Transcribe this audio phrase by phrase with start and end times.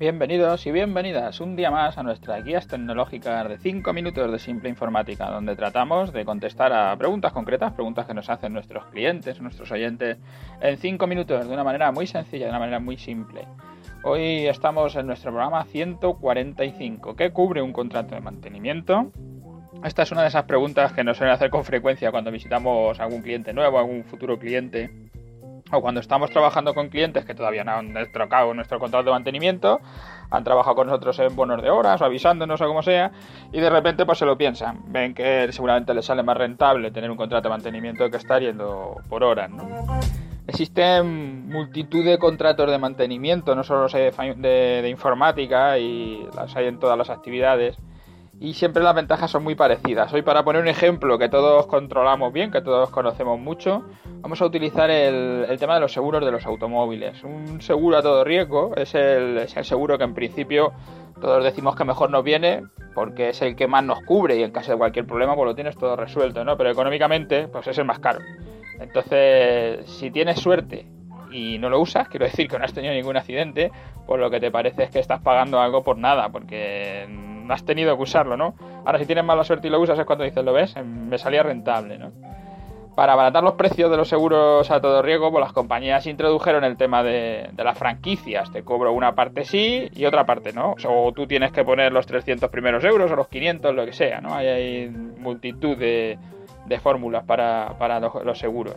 [0.00, 4.70] Bienvenidos y bienvenidas un día más a nuestras guías tecnológicas de 5 minutos de simple
[4.70, 9.70] informática, donde tratamos de contestar a preguntas concretas, preguntas que nos hacen nuestros clientes, nuestros
[9.70, 10.16] oyentes,
[10.62, 13.46] en 5 minutos, de una manera muy sencilla, de una manera muy simple.
[14.02, 19.12] Hoy estamos en nuestro programa 145, que cubre un contrato de mantenimiento.
[19.84, 23.04] Esta es una de esas preguntas que nos suelen hacer con frecuencia cuando visitamos a
[23.04, 25.09] algún cliente nuevo, algún futuro cliente
[25.72, 29.80] o cuando estamos trabajando con clientes que todavía no han trocado nuestro contrato de mantenimiento,
[30.30, 33.10] han trabajado con nosotros en bonos de horas o avisándonos o como sea,
[33.52, 34.80] y de repente pues se lo piensan.
[34.86, 38.96] Ven que seguramente les sale más rentable tener un contrato de mantenimiento que estar yendo
[39.08, 39.50] por horas,
[40.46, 46.56] Existen multitud de contratos de mantenimiento, no solo los hay de, de informática y las
[46.56, 47.78] hay en todas las actividades
[48.40, 50.10] y siempre las ventajas son muy parecidas.
[50.14, 53.84] Hoy para poner un ejemplo que todos controlamos bien, que todos conocemos mucho,
[54.22, 57.22] vamos a utilizar el, tema de los seguros de los automóviles.
[57.22, 60.72] Un seguro a todo riesgo es el, seguro que en principio
[61.20, 62.62] todos decimos que mejor nos viene
[62.94, 65.54] porque es el que más nos cubre y en caso de cualquier problema pues lo
[65.54, 66.56] tienes todo resuelto, ¿no?
[66.56, 68.20] Pero económicamente pues es el más caro.
[68.80, 70.86] Entonces, si tienes suerte
[71.30, 73.70] y no lo usas, quiero decir que no has tenido ningún accidente,
[74.06, 77.06] pues lo que te parece es que estás pagando algo por nada, porque
[77.54, 78.54] has tenido que usarlo, ¿no?
[78.84, 81.42] Ahora, si tienes mala suerte y lo usas, es cuando dices, lo ves, me salía
[81.42, 82.12] rentable, ¿no?
[82.94, 86.76] Para abaratar los precios de los seguros a todo riesgo, pues las compañías introdujeron el
[86.76, 88.52] tema de, las franquicias.
[88.52, 90.74] Te cobro una parte sí y otra parte no.
[90.86, 94.20] O tú tienes que poner los 300 primeros euros o los 500, lo que sea,
[94.20, 94.34] ¿no?
[94.34, 96.18] Hay, multitud de,
[96.82, 98.74] fórmulas para, los, seguros.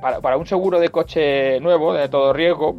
[0.00, 2.76] para un seguro de coche nuevo, de todo riesgo,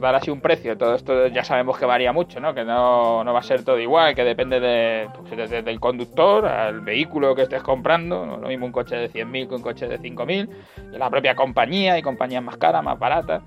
[0.00, 2.54] dar así un precio, todo esto ya sabemos que varía mucho, ¿no?
[2.54, 6.80] Que no, no va a ser todo igual, que depende de, pues, del conductor, al
[6.80, 8.38] vehículo que estés comprando, ¿no?
[8.38, 10.48] lo mismo un coche de 100.000 que un coche de 5.000,
[10.92, 13.42] y la propia compañía, y compañías más caras, más baratas.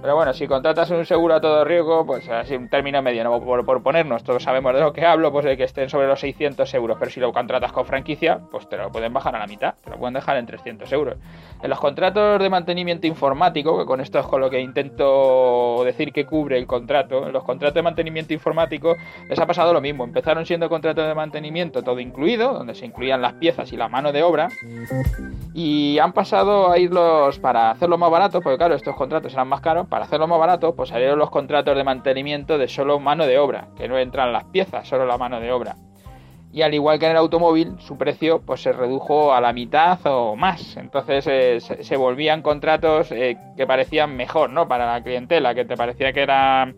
[0.00, 3.40] Pero bueno, si contratas un seguro a todo riesgo, pues así un término medio, ¿no?
[3.40, 6.72] por, ponernos, todos sabemos de lo que hablo, pues de que estén sobre los 600
[6.74, 9.74] euros, pero si lo contratas con franquicia, pues te lo pueden bajar a la mitad,
[9.82, 11.16] te lo pueden dejar en 300 euros.
[11.62, 16.12] En los contratos de mantenimiento informático, que con esto es con lo que intento decir
[16.12, 18.96] que cubre el contrato, en los contratos de mantenimiento informático
[19.28, 23.22] les ha pasado lo mismo, empezaron siendo contratos de mantenimiento todo incluido, donde se incluían
[23.22, 24.48] las piezas y la mano de obra,
[25.54, 29.62] y han pasado a irlos para hacerlo más barato, porque claro, estos contratos eran más
[29.62, 33.38] caros, para hacerlo más barato, pues salieron los contratos de mantenimiento de solo mano de
[33.38, 35.76] obra, que no entran las piezas, solo la mano de obra.
[36.52, 39.98] Y al igual que en el automóvil, su precio pues se redujo a la mitad
[40.04, 40.76] o más.
[40.78, 44.66] Entonces eh, se, volvían contratos eh, que parecían mejor, ¿no?
[44.66, 46.72] Para la clientela, que te parecía que era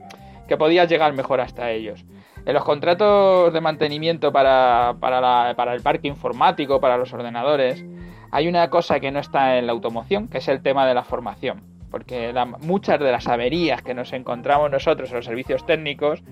[0.49, 2.05] que podías llegar mejor hasta ellos.
[2.45, 7.85] En los contratos de mantenimiento para, para, para el parque informático, para los ordenadores,
[8.33, 11.05] hay una cosa que no está en la automoción, que es el tema de la
[11.05, 16.23] formación porque muchas de las averías que nos encontramos nosotros en los servicios técnicos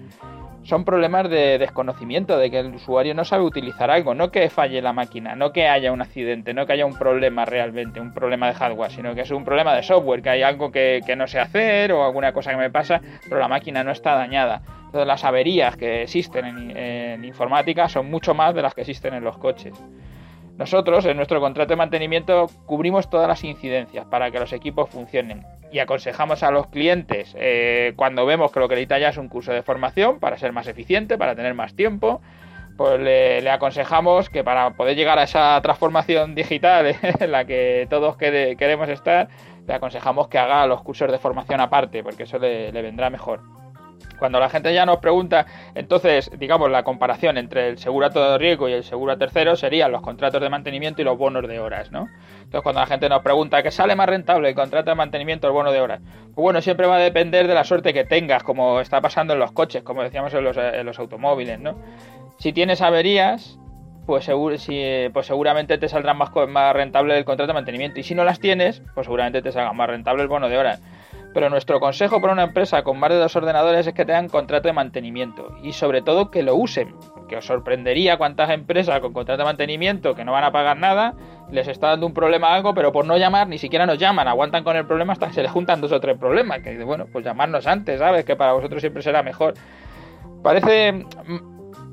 [0.67, 4.83] son problemas de desconocimiento, de que el usuario no sabe utilizar algo, no que falle
[4.83, 8.49] la máquina, no que haya un accidente, no que haya un problema realmente, un problema
[8.49, 11.39] de hardware, sino que es un problema de software, que hay algo que, no sé
[11.39, 14.61] hacer o alguna cosa que me pasa, pero la máquina no está dañada.
[14.87, 19.23] Entonces las averías que existen en informática son mucho más de las que existen en
[19.23, 19.73] los coches.
[20.59, 25.45] Nosotros, en nuestro contrato de mantenimiento, cubrimos todas las incidencias para que los equipos funcionen
[25.71, 29.29] y aconsejamos a los clientes eh, cuando vemos que lo que necesita ya es un
[29.29, 32.23] curso de formación para ser más eficiente, para tener más tiempo,
[32.79, 36.87] pues le, aconsejamos que para poder llegar a esa transformación digital
[37.21, 39.29] en la que todos queremos estar,
[39.67, 43.66] le aconsejamos que haga los cursos de formación aparte, porque eso le vendrá mejor.
[44.19, 48.39] Cuando la gente ya nos pregunta, entonces, digamos, la comparación entre el seguro a todo
[48.39, 51.61] riesgo y el seguro a tercero serían los contratos de mantenimiento y los bonos de
[51.61, 52.09] horas, ¿no?
[52.37, 55.51] Entonces, cuando la gente nos pregunta, ¿qué sale más rentable el contrato de mantenimiento o
[55.51, 56.01] el bono de horas?
[56.35, 59.41] Pues bueno, siempre va a depender de la suerte que tengas, como está pasando en
[59.41, 61.77] los coches, como decíamos en los, automóviles, ¿no?
[62.39, 63.59] Si tienes averías,
[64.07, 68.01] pues, seguro, si, pues seguramente te saldrá más, más rentable el contrato de mantenimiento.
[68.01, 70.81] Y si no las tienes, pues seguramente te salga más rentable el bono de horas.
[71.37, 74.69] Pero nuestro consejo para una empresa con más de dos ordenadores es que tengan contrato
[74.69, 76.95] de mantenimiento y sobre todo que lo usen.
[77.29, 81.13] Que os sorprendería cuántas empresas con contrato de mantenimiento que no van a pagar nada
[81.51, 84.27] les está dando un problema a algo, pero por no llamar ni siquiera nos llaman,
[84.29, 86.63] aguantan con el problema hasta que se les juntan dos o tres problemas.
[86.63, 88.25] Que bueno, pues llamarnos antes, ¿sabes?
[88.25, 89.53] Que para vosotros siempre será mejor.
[90.43, 91.05] Parece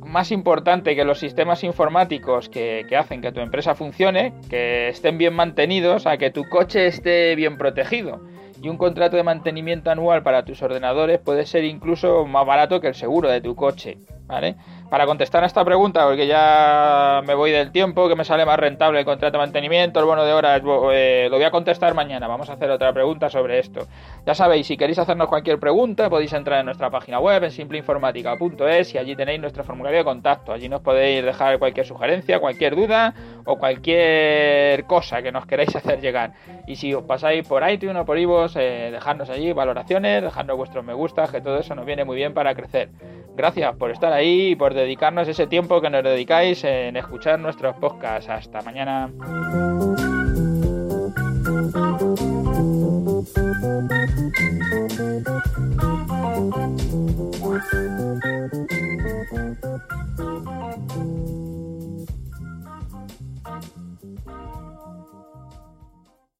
[0.05, 5.17] más importante que los sistemas informáticos que, que, hacen que tu empresa funcione, que estén
[5.17, 8.21] bien mantenidos, a que tu coche esté bien protegido
[8.63, 12.87] y un contrato de mantenimiento anual para tus ordenadores puede ser incluso más barato que
[12.87, 13.97] el seguro de tu coche,
[14.27, 14.55] ¿vale?
[14.93, 18.59] para contestar a esta pregunta, porque ya me voy del tiempo, que me sale más
[18.59, 20.61] rentable el contrato de mantenimiento, el bono de horas,
[20.93, 22.27] eh, lo voy a contestar mañana.
[22.27, 23.87] Vamos a hacer otra pregunta sobre esto.
[24.23, 28.93] Ya sabéis, si queréis hacernos cualquier pregunta, podéis entrar en nuestra página web, en simpleinformática.es,
[28.93, 30.53] y allí tenéis nuestro formulario de contacto.
[30.53, 33.15] Allí nos podéis dejar cualquier sugerencia, cualquier duda
[33.45, 36.33] o cualquier cosa que nos queráis hacer llegar.
[36.67, 40.85] Y si os pasáis por iTunes o por iVoox, eh, dejadnos allí valoraciones, dejadnos vuestros
[40.85, 42.89] me gusta, que todo eso nos viene muy bien para crecer.
[43.35, 47.75] Gracias por estar ahí y por dedicarnos ese tiempo que nos dedicáis en escuchar nuestros
[47.77, 48.29] podcasts.
[48.29, 49.09] Hasta mañana.